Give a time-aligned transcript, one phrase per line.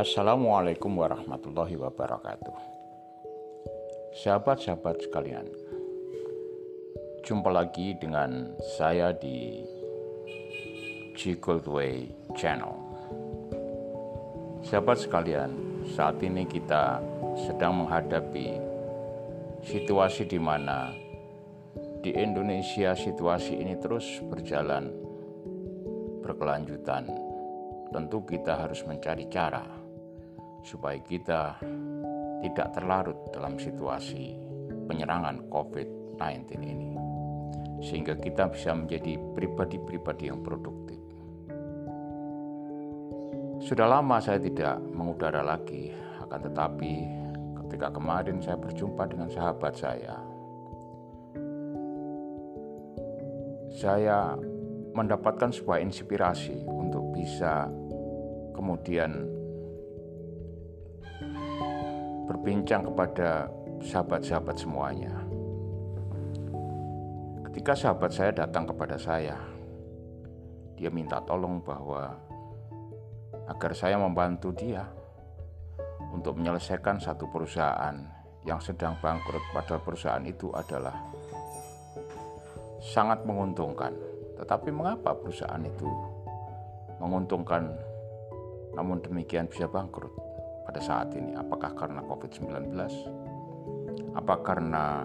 [0.00, 2.56] Assalamualaikum warahmatullahi wabarakatuh.
[4.16, 5.44] Sahabat-sahabat sekalian,
[7.20, 9.60] jumpa lagi dengan saya di
[11.20, 12.72] Way Channel.
[14.64, 15.52] Sahabat sekalian,
[15.92, 17.04] saat ini kita
[17.44, 18.56] sedang menghadapi
[19.68, 20.96] situasi di mana
[22.00, 24.96] di Indonesia situasi ini terus berjalan
[26.24, 27.04] berkelanjutan.
[27.92, 29.79] Tentu kita harus mencari cara
[30.64, 31.56] supaya kita
[32.40, 34.36] tidak terlarut dalam situasi
[34.88, 36.92] penyerangan COVID-19 ini,
[37.84, 40.98] sehingga kita bisa menjadi pribadi-pribadi yang produktif.
[43.60, 45.92] Sudah lama saya tidak mengudara lagi,
[46.24, 46.92] akan tetapi
[47.64, 50.16] ketika kemarin saya berjumpa dengan sahabat saya,
[53.70, 54.34] saya
[54.96, 57.70] mendapatkan sebuah inspirasi untuk bisa
[58.56, 59.39] kemudian
[62.30, 63.50] berbincang kepada
[63.82, 65.10] sahabat-sahabat semuanya.
[67.50, 69.34] Ketika sahabat saya datang kepada saya,
[70.78, 72.14] dia minta tolong bahwa
[73.50, 74.86] agar saya membantu dia
[76.14, 77.98] untuk menyelesaikan satu perusahaan
[78.46, 80.94] yang sedang bangkrut padahal perusahaan itu adalah
[82.78, 83.90] sangat menguntungkan.
[84.38, 85.90] Tetapi mengapa perusahaan itu
[87.02, 87.74] menguntungkan
[88.78, 90.14] namun demikian bisa bangkrut?
[90.70, 91.34] Pada saat ini?
[91.34, 92.70] Apakah karena COVID-19?
[94.14, 95.02] Apa karena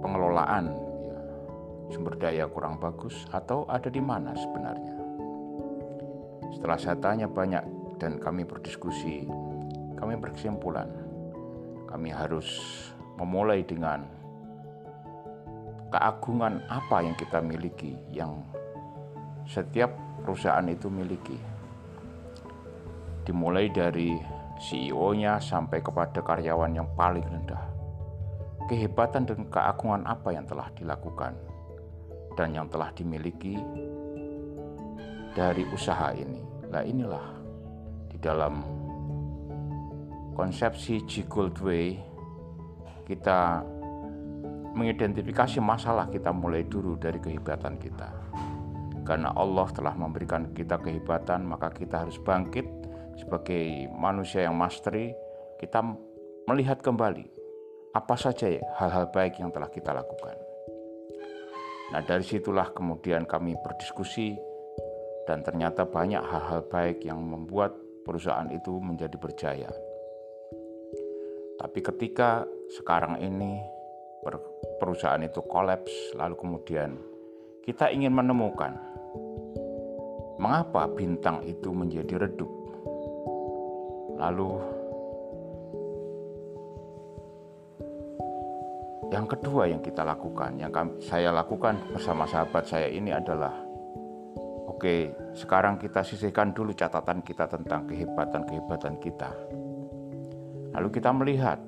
[0.00, 0.72] pengelolaan
[1.04, 1.20] ya,
[1.92, 4.96] sumber daya kurang bagus atau ada di mana sebenarnya?
[6.56, 7.60] Setelah saya tanya banyak
[8.00, 9.28] dan kami berdiskusi,
[10.00, 10.88] kami berkesimpulan
[11.90, 12.48] kami harus
[13.18, 14.06] memulai dengan
[15.90, 18.46] keagungan apa yang kita miliki yang
[19.44, 19.90] setiap
[20.22, 21.49] perusahaan itu miliki
[23.24, 24.16] dimulai dari
[24.60, 27.64] CEO-nya sampai kepada karyawan yang paling rendah.
[28.68, 31.32] Kehebatan dan keagungan apa yang telah dilakukan
[32.36, 33.58] dan yang telah dimiliki
[35.34, 36.44] dari usaha ini.
[36.70, 37.26] Nah inilah
[38.06, 38.62] di dalam
[40.38, 41.98] konsepsi G Gold Way
[43.10, 43.64] kita
[44.70, 48.08] mengidentifikasi masalah kita mulai dulu dari kehebatan kita.
[49.02, 52.69] Karena Allah telah memberikan kita kehebatan, maka kita harus bangkit
[53.30, 55.14] sebagai manusia yang mastery,
[55.62, 55.78] kita
[56.50, 57.30] melihat kembali
[57.94, 60.34] apa saja ya hal-hal baik yang telah kita lakukan.
[61.94, 64.34] Nah, dari situlah kemudian kami berdiskusi
[65.30, 67.70] dan ternyata banyak hal-hal baik yang membuat
[68.02, 69.70] perusahaan itu menjadi berjaya.
[71.62, 72.42] Tapi ketika
[72.82, 73.62] sekarang ini
[74.82, 76.98] perusahaan itu kolaps, lalu kemudian
[77.62, 78.74] kita ingin menemukan
[80.42, 82.59] mengapa bintang itu menjadi redup
[84.20, 84.50] Lalu
[89.10, 90.70] yang kedua yang kita lakukan, yang
[91.00, 93.50] saya lakukan bersama sahabat saya ini adalah
[94.68, 99.30] oke, sekarang kita sisihkan dulu catatan kita tentang kehebatan-kehebatan kita.
[100.76, 101.58] Lalu kita melihat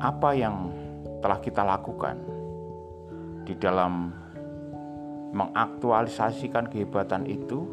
[0.00, 0.72] apa yang
[1.20, 2.16] telah kita lakukan
[3.44, 4.22] di dalam
[5.32, 7.64] mengaktualisasikan kehebatan itu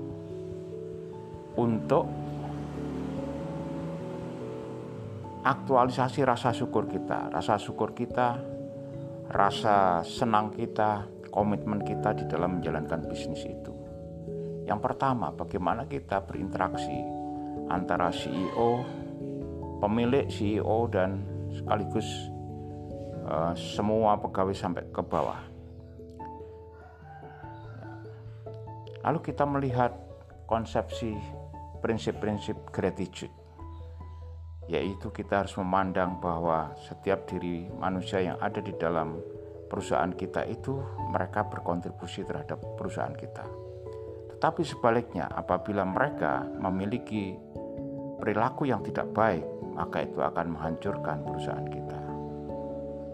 [1.56, 2.08] untuk
[5.50, 8.38] aktualisasi rasa syukur kita, rasa syukur kita,
[9.34, 13.74] rasa senang kita, komitmen kita di dalam menjalankan bisnis itu.
[14.70, 17.02] Yang pertama, bagaimana kita berinteraksi
[17.74, 18.86] antara CEO,
[19.82, 22.06] pemilik CEO dan sekaligus
[23.26, 25.42] uh, semua pegawai sampai ke bawah.
[29.02, 29.98] Lalu kita melihat
[30.46, 31.18] konsepsi
[31.82, 33.39] prinsip-prinsip gratitude
[34.70, 39.18] yaitu kita harus memandang bahwa setiap diri manusia yang ada di dalam
[39.66, 40.78] perusahaan kita itu
[41.10, 43.42] mereka berkontribusi terhadap perusahaan kita.
[44.38, 47.34] Tetapi sebaliknya, apabila mereka memiliki
[48.22, 49.42] perilaku yang tidak baik,
[49.74, 52.00] maka itu akan menghancurkan perusahaan kita.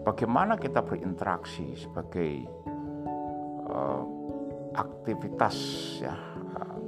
[0.04, 2.46] Bagaimana kita berinteraksi sebagai
[3.66, 4.04] uh,
[4.76, 5.56] aktivitas
[6.04, 6.14] ya
[6.60, 6.78] uh,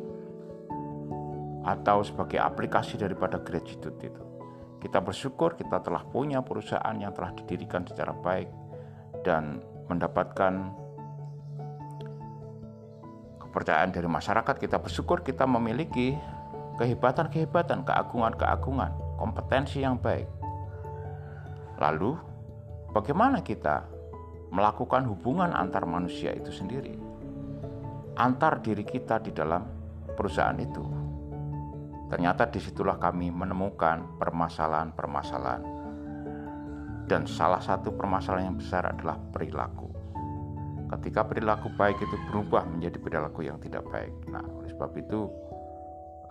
[1.66, 4.37] atau sebagai aplikasi daripada gratitude itu
[4.78, 8.46] kita bersyukur kita telah punya perusahaan yang telah didirikan secara baik
[9.26, 9.58] dan
[9.90, 10.70] mendapatkan
[13.42, 14.54] kepercayaan dari masyarakat.
[14.54, 16.14] Kita bersyukur kita memiliki
[16.78, 20.30] kehebatan-kehebatan, keagungan-keagungan, kompetensi yang baik.
[21.82, 22.14] Lalu,
[22.94, 23.82] bagaimana kita
[24.54, 26.94] melakukan hubungan antar manusia itu sendiri?
[28.14, 29.66] Antar diri kita di dalam
[30.14, 30.97] perusahaan itu.
[32.08, 35.62] Ternyata di situlah kami menemukan permasalahan-permasalahan.
[37.08, 39.88] Dan salah satu permasalahan yang besar adalah perilaku.
[40.88, 44.12] Ketika perilaku baik itu berubah menjadi perilaku yang tidak baik.
[44.28, 45.28] Nah, oleh sebab itu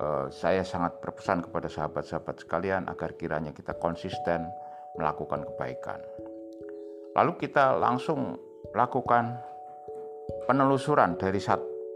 [0.02, 4.50] eh, saya sangat berpesan kepada sahabat-sahabat sekalian agar kiranya kita konsisten
[4.98, 6.02] melakukan kebaikan.
[7.18, 8.38] Lalu kita langsung
[8.74, 9.38] lakukan
[10.46, 11.42] penelusuran dari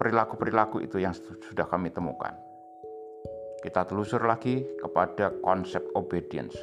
[0.01, 2.33] perilaku-perilaku itu yang sudah kami temukan.
[3.61, 6.57] Kita telusur lagi kepada konsep obedience.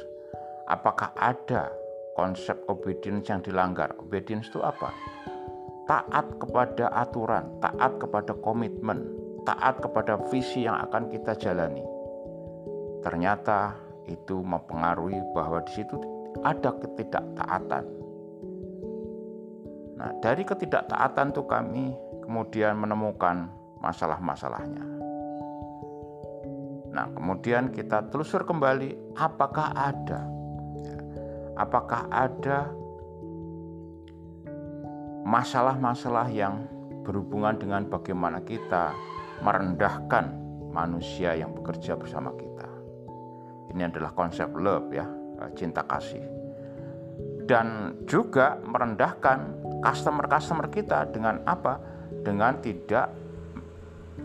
[0.67, 1.71] Apakah ada
[2.19, 3.95] konsep obedience yang dilanggar?
[3.97, 4.91] Obedience itu apa?
[5.89, 9.09] taat kepada aturan, taat kepada komitmen,
[9.41, 11.81] taat kepada visi yang akan kita jalani.
[13.01, 13.73] Ternyata
[14.05, 15.97] itu mempengaruhi bahwa di situ
[16.45, 17.85] ada ketidaktaatan.
[19.97, 23.49] Nah, dari ketidaktaatan itu kami kemudian menemukan
[23.81, 24.98] masalah-masalahnya.
[26.99, 30.27] Nah, kemudian kita telusur kembali apakah ada
[31.55, 32.67] apakah ada
[35.23, 36.67] masalah-masalah yang
[37.07, 38.91] berhubungan dengan bagaimana kita
[39.39, 40.27] merendahkan
[40.75, 42.67] manusia yang bekerja bersama kita.
[43.71, 45.07] Ini adalah konsep love ya,
[45.39, 46.27] eh, cinta kasih.
[47.47, 49.55] Dan juga merendahkan
[49.87, 51.79] customer-customer kita dengan apa?
[52.27, 53.07] Dengan tidak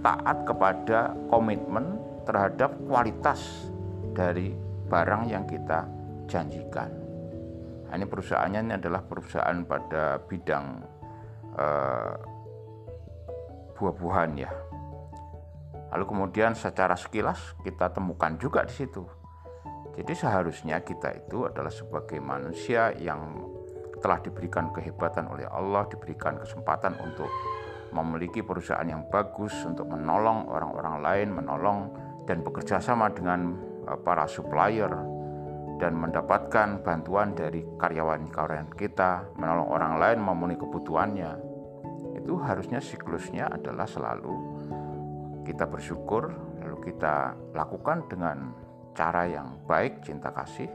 [0.02, 3.68] taat kepada komitmen terhadap kualitas
[4.16, 4.52] dari
[4.88, 5.86] barang yang kita
[6.28, 6.90] janjikan.
[7.88, 10.66] Nah, ini perusahaannya ini adalah perusahaan pada bidang
[11.54, 12.12] uh,
[13.76, 14.50] buah-buahan ya.
[15.94, 19.06] Lalu kemudian secara sekilas kita temukan juga di situ.
[19.94, 23.46] Jadi seharusnya kita itu adalah sebagai manusia yang
[24.02, 27.30] telah diberikan kehebatan oleh Allah, diberikan kesempatan untuk
[27.94, 31.94] memiliki perusahaan yang bagus untuk menolong orang-orang lain, menolong
[32.24, 33.56] dan bekerja sama dengan
[33.88, 34.90] eh, para supplier
[35.78, 41.32] dan mendapatkan bantuan dari karyawan-karyawan kita, menolong orang lain memenuhi kebutuhannya.
[42.14, 44.34] Itu harusnya siklusnya adalah selalu
[45.44, 46.30] kita bersyukur,
[46.62, 48.54] lalu kita lakukan dengan
[48.94, 50.70] cara yang baik, cinta kasih,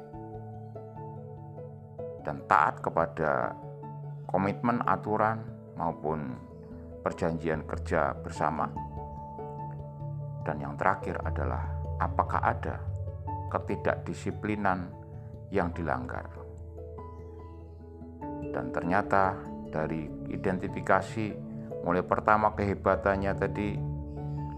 [2.22, 3.56] dan taat kepada
[4.30, 5.42] komitmen aturan
[5.80, 6.38] maupun
[7.02, 8.70] perjanjian kerja bersama.
[10.44, 11.68] Dan yang terakhir adalah
[12.00, 12.80] apakah ada
[13.52, 14.88] ketidakdisiplinan
[15.50, 16.26] yang dilanggar.
[18.50, 19.38] Dan ternyata
[19.70, 21.26] dari identifikasi
[21.86, 23.70] mulai pertama kehebatannya tadi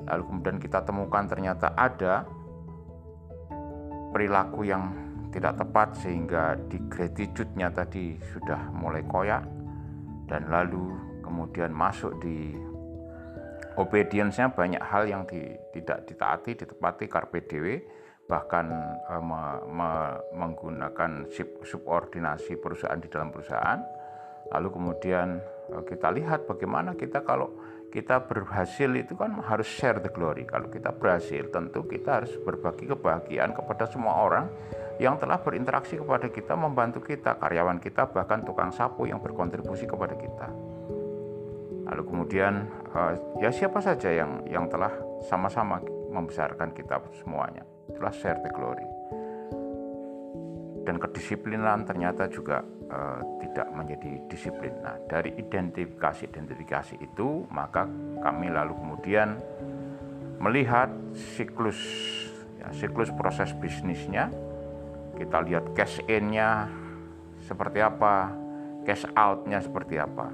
[0.07, 2.25] lalu kemudian kita temukan ternyata ada
[4.11, 4.91] perilaku yang
[5.31, 9.45] tidak tepat sehingga di gratitude-nya tadi sudah mulai koyak
[10.27, 10.91] dan lalu
[11.23, 12.51] kemudian masuk di
[13.79, 17.75] obedience-nya banyak hal yang di, tidak ditaati, ditepati carpe diewe
[18.31, 18.71] bahkan
[19.12, 19.89] uh, me, me,
[20.31, 21.27] menggunakan
[21.68, 23.83] subordinasi perusahaan di dalam perusahaan.
[24.56, 25.44] Lalu kemudian
[25.75, 27.51] uh, kita lihat bagaimana kita kalau
[27.91, 30.47] kita berhasil itu kan harus share the glory.
[30.47, 34.47] Kalau kita berhasil tentu kita harus berbagi kebahagiaan kepada semua orang
[34.95, 40.15] yang telah berinteraksi kepada kita, membantu kita, karyawan kita, bahkan tukang sapu yang berkontribusi kepada
[40.15, 40.70] kita.
[41.91, 44.91] Lalu kemudian uh, ya siapa saja yang yang telah
[45.27, 48.83] sama-sama membesarkan kita semuanya itulah share the glory
[50.81, 54.74] dan kedisiplinan ternyata juga uh, tidak menjadi disiplin.
[54.81, 57.86] Nah, dari identifikasi-identifikasi itu, maka
[58.21, 59.38] kami lalu kemudian
[60.41, 60.89] melihat
[61.38, 61.77] siklus
[62.57, 64.33] ya, siklus proses bisnisnya.
[65.15, 66.65] Kita lihat cash in-nya
[67.45, 68.33] seperti apa,
[68.81, 70.33] cash out-nya seperti apa.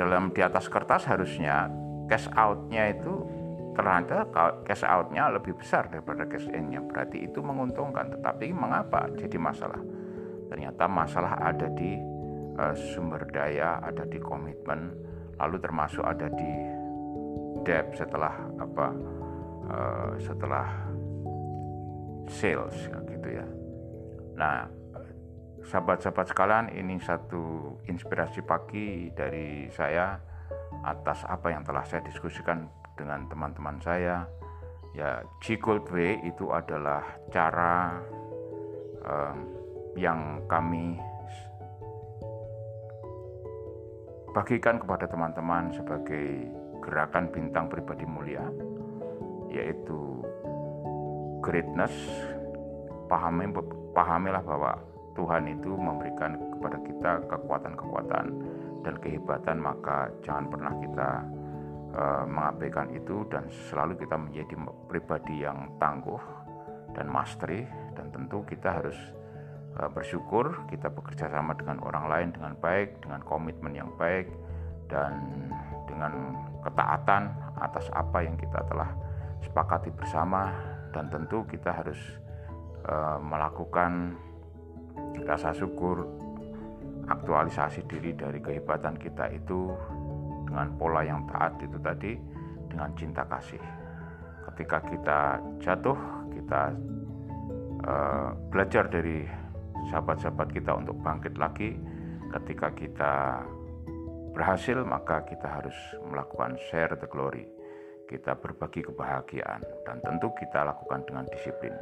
[0.00, 1.68] Dalam di atas kertas harusnya
[2.08, 3.20] cash out-nya itu
[3.76, 4.24] ternyata
[4.64, 6.80] cash out-nya lebih besar daripada cash in-nya.
[6.80, 8.16] Berarti itu menguntungkan.
[8.16, 9.76] Tetapi mengapa jadi masalah?
[10.48, 12.00] Ternyata masalah ada di
[12.56, 14.88] uh, sumber daya, ada di komitmen,
[15.36, 16.52] lalu termasuk ada di
[17.68, 18.88] debt setelah apa?
[19.70, 20.66] Uh, setelah
[22.24, 23.46] sales gitu ya.
[24.34, 24.64] Nah,
[25.68, 30.16] sahabat-sahabat sekalian, ini satu inspirasi pagi dari saya
[30.84, 32.64] atas apa yang telah saya diskusikan
[32.96, 34.24] dengan teman-teman saya.
[34.90, 38.02] Ya Gold Way itu adalah cara
[39.06, 39.38] um,
[39.94, 40.98] yang kami
[44.34, 46.50] bagikan kepada teman-teman sebagai
[46.82, 48.42] gerakan bintang pribadi mulia
[49.50, 50.22] yaitu
[51.42, 51.94] greatness.
[53.10, 53.50] Pahami
[53.90, 54.78] pahamilah bahwa
[55.14, 58.26] Tuhan itu memberikan kepada kita kekuatan-kekuatan
[58.80, 61.10] dan kehebatan maka jangan pernah kita
[61.94, 64.54] uh, mengabaikan itu dan selalu kita menjadi
[64.86, 66.20] pribadi yang tangguh
[66.94, 67.66] dan mastery.
[67.94, 68.96] Dan tentu kita harus
[69.78, 74.30] uh, bersyukur kita bekerja sama dengan orang lain dengan baik dengan komitmen yang baik
[74.90, 75.20] dan
[75.86, 78.90] dengan ketaatan atas apa yang kita telah
[79.42, 80.50] sepakati bersama.
[80.90, 81.98] Dan tentu kita harus
[82.82, 84.18] uh, melakukan
[85.24, 86.06] rasa syukur
[87.10, 89.70] aktualisasi diri dari kehebatan kita itu
[90.46, 92.18] dengan pola yang taat itu tadi
[92.70, 93.62] dengan cinta kasih.
[94.50, 95.20] Ketika kita
[95.62, 95.98] jatuh
[96.34, 96.74] kita
[97.86, 99.26] uh, belajar dari
[99.88, 101.78] sahabat-sahabat kita untuk bangkit lagi.
[102.30, 103.14] Ketika kita
[104.30, 105.74] berhasil maka kita harus
[106.06, 107.46] melakukan share the glory.
[108.06, 111.74] Kita berbagi kebahagiaan dan tentu kita lakukan dengan disiplin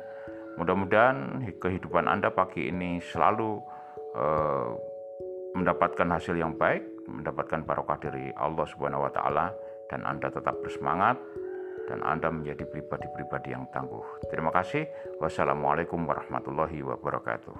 [0.58, 3.62] mudah-mudahan kehidupan Anda pagi ini selalu
[4.18, 4.74] uh,
[5.54, 9.54] mendapatkan hasil yang baik, mendapatkan barokah dari Allah Subhanahu wa taala
[9.88, 11.16] dan Anda tetap bersemangat
[11.88, 14.28] dan Anda menjadi pribadi-pribadi yang tangguh.
[14.28, 14.84] Terima kasih.
[15.22, 17.56] Wassalamualaikum warahmatullahi wabarakatuh.